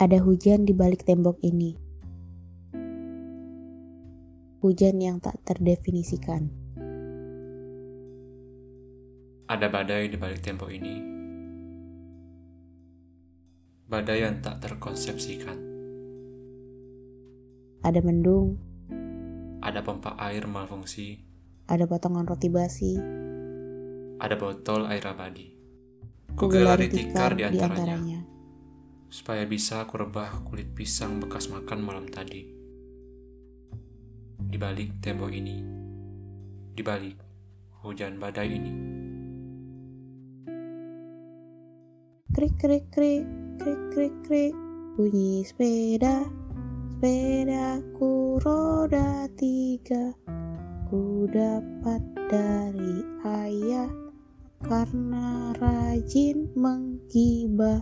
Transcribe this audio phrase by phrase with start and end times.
[0.00, 1.76] Ada hujan di balik tembok ini.
[4.64, 6.48] Hujan yang tak terdefinisikan.
[9.44, 10.96] Ada badai di balik tembok ini.
[13.90, 15.58] Badai yang tak terkonsepsikan.
[17.80, 18.56] Ada mendung,
[19.60, 21.20] Ada pompa air malfungsi.
[21.68, 22.96] ada potongan roti basi,
[24.16, 25.48] Ada botol air abadi.
[26.32, 27.96] ku Ku gelari gelari tikar di di antaranya.
[28.00, 28.09] antaranya.
[29.10, 32.46] Supaya bisa aku rebah kulit pisang bekas makan malam tadi.
[34.38, 35.58] Di balik tembok ini.
[36.70, 37.18] Di balik
[37.82, 38.72] hujan badai ini.
[42.30, 43.26] Krik krik krik
[43.58, 44.54] krik krik krik
[44.94, 46.24] bunyi sepeda
[47.00, 50.12] sepedaku roda tiga
[50.92, 53.88] ku dapat dari ayah
[54.60, 57.80] karena rajin menggibah